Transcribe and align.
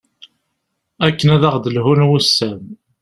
akken 1.07 1.29
ad 1.35 1.43
aɣ-d-lhun 1.49 2.07
wussan 2.07 2.61